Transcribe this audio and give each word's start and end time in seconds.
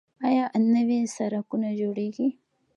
آیا 0.27 0.45
نوي 0.75 0.99
سرکونه 1.15 1.69
جوړیږي؟ 1.79 2.27